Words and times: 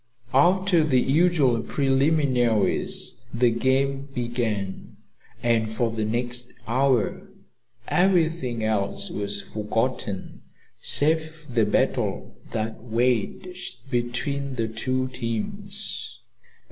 After 0.33 0.83
the 0.83 0.99
usual 0.99 1.61
preliminaries, 1.61 3.17
the 3.31 3.51
game 3.51 4.07
began, 4.15 4.97
and 5.43 5.71
for 5.71 5.91
the 5.91 6.03
next 6.05 6.53
hour 6.67 7.27
everything 7.87 8.63
else 8.63 9.11
was 9.11 9.43
forgotten 9.43 10.41
save 10.79 11.35
the 11.47 11.67
battle 11.67 12.33
that 12.49 12.81
waged 12.83 13.87
between 13.91 14.55
the 14.55 14.67
two 14.67 15.07
teams. 15.09 16.17